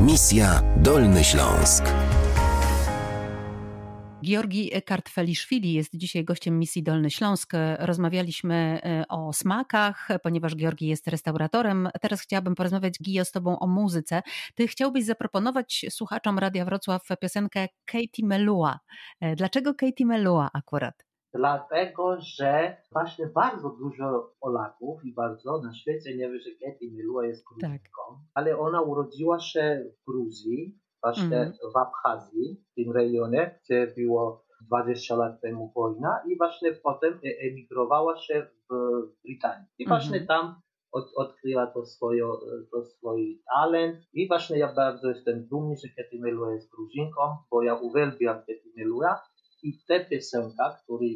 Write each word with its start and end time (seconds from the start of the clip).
Misja 0.00 0.62
Dolny 0.76 1.24
Śląsk. 1.24 1.84
Georgi 4.24 4.70
Kartfeliszwili 4.86 5.72
jest 5.72 5.90
dzisiaj 5.94 6.24
gościem 6.24 6.58
misji 6.58 6.82
Dolny 6.82 7.10
Śląsk. 7.10 7.52
Rozmawialiśmy 7.78 8.54
e, 8.54 9.04
o 9.08 9.32
smakach, 9.32 10.08
ponieważ 10.22 10.56
Georgi 10.56 10.86
jest 10.86 11.08
restauratorem. 11.08 11.88
Teraz 12.00 12.20
chciałabym 12.20 12.54
porozmawiać, 12.54 12.94
Gio, 13.02 13.24
z 13.24 13.30
tobą 13.30 13.58
o 13.58 13.66
muzyce. 13.66 14.22
Ty 14.54 14.68
chciałbyś 14.68 15.04
zaproponować 15.04 15.86
słuchaczom 15.90 16.38
Radia 16.38 16.64
Wrocław 16.64 17.02
piosenkę 17.20 17.68
Katie 17.84 18.26
Melua. 18.26 18.78
E, 19.20 19.36
dlaczego 19.36 19.74
Katie 19.74 20.06
Melua 20.06 20.50
akurat? 20.52 21.06
Dlatego, 21.36 22.16
że 22.20 22.76
właśnie 22.92 23.26
bardzo 23.26 23.70
dużo 23.70 24.32
Polaków 24.40 25.04
i 25.04 25.14
bardzo 25.14 25.60
na 25.62 25.74
świecie 25.74 26.16
nie 26.16 26.30
wie, 26.30 26.40
że 26.40 26.50
Katie 26.50 26.90
Melua 26.92 27.26
jest 27.26 27.44
Gruzynką, 27.44 28.02
tak. 28.08 28.18
ale 28.34 28.58
ona 28.58 28.82
urodziła 28.82 29.40
się 29.40 29.84
w 29.92 30.04
Gruzji, 30.10 30.78
właśnie 31.02 31.36
mm. 31.36 31.52
w 31.74 31.76
Abchazji, 31.76 32.64
w 32.72 32.74
tym 32.74 32.92
rejonie, 32.92 33.60
gdzie 33.64 33.92
było 33.96 34.46
20 34.66 35.16
lat 35.16 35.40
temu 35.40 35.72
wojna 35.74 36.22
i 36.26 36.36
właśnie 36.36 36.72
potem 36.72 37.20
emigrowała 37.42 38.16
się 38.16 38.46
w 38.70 38.74
Brytanii. 39.24 39.66
I 39.78 39.88
właśnie 39.88 40.16
mm. 40.16 40.26
tam 40.26 40.60
od, 40.92 41.04
odkryła 41.16 41.66
to, 41.66 41.86
swoje, 41.86 42.24
to 42.72 42.84
swój 42.84 43.42
talent 43.54 43.98
i 44.12 44.28
właśnie 44.28 44.58
ja 44.58 44.74
bardzo 44.74 45.08
jestem 45.08 45.46
dumny, 45.48 45.74
że 45.76 45.88
Katie 45.88 46.20
Melua 46.20 46.52
jest 46.52 46.70
Gruzinką, 46.70 47.36
bo 47.50 47.62
ja 47.62 47.74
uwielbiam 47.74 48.38
Katie 48.38 48.72
Melua 48.76 49.20
i 49.62 49.78
te 49.88 50.04
piosenka, 50.04 50.76
który 50.84 51.06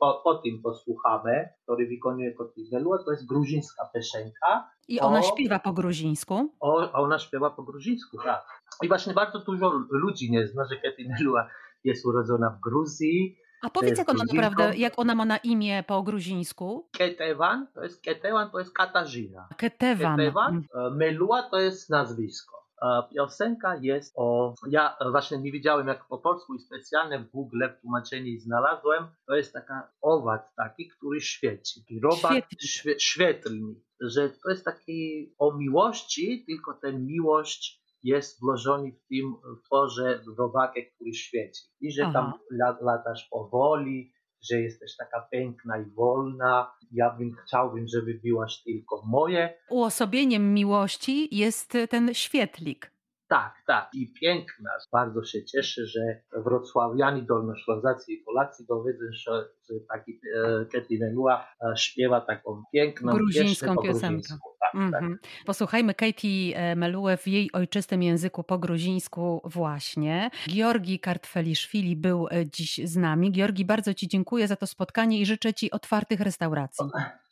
po, 0.00 0.20
po 0.24 0.34
tym 0.34 0.62
posłuchamy, 0.62 1.48
który 1.62 1.86
wykonuje 1.86 2.32
Katie 2.32 2.64
Melua, 2.72 2.98
to 3.04 3.10
jest 3.10 3.26
gruzińska 3.26 3.90
piosenka. 3.94 4.70
I 4.88 5.00
ona 5.00 5.18
o, 5.18 5.22
śpiewa 5.22 5.58
po 5.58 5.72
gruzińsku? 5.72 6.54
O, 6.60 6.92
ona 6.92 7.18
śpiewa 7.18 7.50
po 7.50 7.62
gruzińsku, 7.62 8.16
tak. 8.24 8.62
I 8.82 8.88
właśnie 8.88 9.14
bardzo 9.14 9.38
dużo 9.38 9.72
ludzi 9.90 10.30
nie 10.30 10.46
zna, 10.46 10.64
że 10.64 10.76
Katie 10.76 11.08
Melua 11.08 11.48
jest 11.84 12.06
urodzona 12.06 12.50
w 12.50 12.60
Gruzji. 12.60 13.36
A 13.62 13.70
powiedz, 13.70 13.98
jak 13.98 14.08
ona 14.08 14.24
naprawdę, 14.24 14.76
jak 14.76 14.92
ona 14.96 15.14
ma 15.14 15.24
na 15.24 15.36
imię 15.36 15.84
po 15.86 16.02
gruzińsku? 16.02 16.88
Ketewan, 16.98 17.66
to 17.74 17.82
jest 17.82 18.02
Ketewan, 18.02 18.50
to 18.50 18.58
jest 18.58 18.72
Katarzyna. 18.72 19.48
Ketewan. 19.56 20.16
Ketewan. 20.16 20.64
Mm. 20.74 20.96
Melua 20.96 21.42
to 21.42 21.60
jest 21.60 21.90
nazwisko. 21.90 22.63
Piosenka 23.10 23.76
jest 23.76 24.12
o. 24.16 24.54
Ja 24.68 24.96
właśnie 25.10 25.38
nie 25.38 25.52
wiedziałem, 25.52 25.88
jak 25.88 26.08
po 26.08 26.18
polsku 26.18 26.54
i 26.54 26.60
specjalnie 26.60 27.18
w 27.18 27.30
Google 27.30 27.62
w 27.68 27.80
tłumaczeniu 27.80 28.40
znalazłem. 28.40 29.06
To 29.26 29.34
jest 29.34 29.52
taka 29.52 29.92
owad 30.02 30.54
taki, 30.56 30.88
który 30.88 31.20
świeci. 31.20 31.84
Robak 32.02 32.44
świe, 32.60 33.00
świetlny. 33.00 33.74
Że 34.00 34.30
to 34.30 34.50
jest 34.50 34.64
taki 34.64 35.34
o 35.38 35.56
miłości, 35.56 36.44
tylko 36.46 36.74
ten 36.74 37.06
miłość 37.06 37.84
jest 38.02 38.40
włożony 38.40 38.92
w 38.92 39.06
tym 39.08 39.34
tworze 39.64 40.20
robakę, 40.38 40.82
który 40.82 41.14
świeci. 41.14 41.62
I 41.80 41.92
że 41.92 42.02
Aha. 42.04 42.12
tam 42.12 42.32
latasz 42.80 43.28
powoli, 43.30 44.12
że 44.50 44.60
jesteś 44.60 44.96
taka 44.96 45.28
piękna 45.32 45.78
i 45.78 45.90
wolna. 45.90 46.72
Ja 46.92 47.10
bym 47.10 47.36
chciałbym, 47.46 47.86
żeby 47.88 48.20
byłaś 48.24 48.62
tylko 48.64 49.02
moje. 49.06 49.54
Uosobieniem 49.70 50.54
miłości 50.54 51.36
jest 51.36 51.78
ten 51.90 52.14
świetlik. 52.14 52.93
Tak, 53.34 53.54
tak. 53.66 53.88
I 53.94 54.12
piękna. 54.12 54.70
Bardzo 54.92 55.24
się 55.24 55.44
cieszę, 55.44 55.86
że 55.86 56.00
wrocławianie, 56.44 57.22
dolnoślązacy 57.22 58.12
i 58.12 58.22
Polacy 58.24 58.64
dowiedzą 58.68 59.04
się, 59.12 59.30
że 59.70 59.74
taki 59.92 60.20
e, 60.36 60.64
Katy 60.64 60.98
Menua 61.00 61.44
e, 61.44 61.76
śpiewa 61.76 62.20
taką 62.20 62.62
piękną, 62.72 63.12
gruzińską 63.12 63.76
piosenkę. 63.76 64.34
Tak, 64.60 64.74
mm 64.74 64.90
-hmm. 64.90 65.18
tak. 65.20 65.30
Posłuchajmy 65.46 65.94
Katie 65.94 66.56
e, 66.56 66.76
Meluę 66.76 67.16
w 67.16 67.28
jej 67.28 67.52
ojczystym 67.52 68.02
języku 68.02 68.44
po 68.44 68.58
gruzińsku 68.58 69.40
właśnie. 69.44 70.30
Georgi 70.48 70.98
Kartfeliszwili 70.98 71.96
był 71.96 72.28
e, 72.30 72.46
dziś 72.46 72.80
z 72.84 72.96
nami. 72.96 73.32
Georgi, 73.32 73.64
bardzo 73.64 73.94
Ci 73.94 74.08
dziękuję 74.08 74.48
za 74.48 74.56
to 74.56 74.66
spotkanie 74.66 75.20
i 75.20 75.26
życzę 75.26 75.54
Ci 75.54 75.70
otwartych 75.70 76.20
restauracji. 76.20 76.86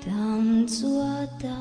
დამწვადა 0.06 1.58